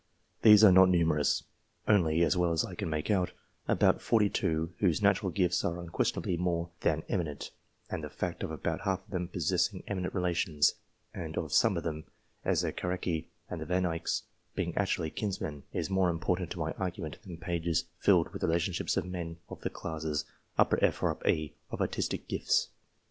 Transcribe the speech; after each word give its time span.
These 0.41 0.63
are 0.63 0.71
not 0.71 0.89
numerous 0.89 1.43
only, 1.87 2.23
as 2.23 2.35
well 2.35 2.51
as 2.51 2.65
I 2.65 2.73
can 2.73 2.89
make 2.89 3.11
out, 3.11 3.33
about 3.67 4.01
forty 4.01 4.31
two, 4.31 4.73
whose 4.79 4.99
natural 4.99 5.29
gifts 5.31 5.63
are 5.63 5.79
unquestionably 5.79 6.37
more 6.37 6.71
than" 6.79 7.03
eminent;" 7.07 7.51
and 7.91 8.03
the 8.03 8.09
fact 8.09 8.41
of 8.41 8.49
about 8.49 8.81
half 8.81 9.05
of 9.05 9.11
them 9.11 9.27
possessing 9.27 9.83
eminent 9.85 10.15
relations, 10.15 10.73
and 11.13 11.37
of 11.37 11.53
some 11.53 11.77
of 11.77 11.83
them, 11.83 12.05
as 12.43 12.61
the 12.61 12.73
Caracci 12.73 13.27
and 13.47 13.61
the 13.61 13.71
Yan 13.71 13.83
Eycks, 13.85 14.23
being 14.55 14.75
actually 14.75 15.11
kinsmen, 15.11 15.65
is 15.71 15.91
more 15.91 16.09
important 16.09 16.49
to 16.49 16.57
my 16.59 16.71
argument 16.79 17.19
than 17.21 17.37
pages 17.37 17.85
filled 17.99 18.29
with 18.31 18.41
the 18.41 18.47
relationships 18.47 18.97
of 18.97 19.05
men 19.05 19.37
of 19.49 19.61
the 19.61 19.69
classes 19.69 20.25
F 20.57 21.03
or 21.03 21.19
E 21.27 21.53
of 21.69 21.79
artistic 21.79 22.27
gifts. 22.27 22.69